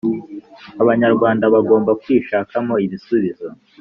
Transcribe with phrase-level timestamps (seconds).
[0.81, 3.47] Abanyarwanda bagomba kwishakamo ibisubizo